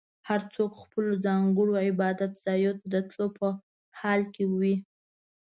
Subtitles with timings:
[0.27, 3.47] هر څوک خپلو ځانګړو عبادت ځایونو ته د تلو په
[3.99, 4.75] حال کې وي.